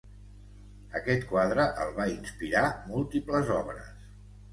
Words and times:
Aquest 0.99 1.27
quadre 1.31 1.65
el 1.83 1.91
va 1.97 2.07
inspirar 2.13 2.63
múltiples 2.87 3.53
obres. 3.59 3.93